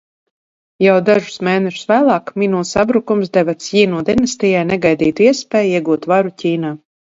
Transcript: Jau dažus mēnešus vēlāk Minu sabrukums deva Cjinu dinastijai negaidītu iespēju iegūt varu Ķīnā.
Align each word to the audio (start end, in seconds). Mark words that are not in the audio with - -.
Jau 0.83 0.95
dažus 1.09 1.35
mēnešus 1.47 1.83
vēlāk 1.91 2.31
Minu 2.45 2.63
sabrukums 2.71 3.31
deva 3.39 3.57
Cjinu 3.67 4.03
dinastijai 4.09 4.65
negaidītu 4.73 5.29
iespēju 5.31 5.79
iegūt 5.79 6.11
varu 6.17 6.37
Ķīnā. 6.43 6.77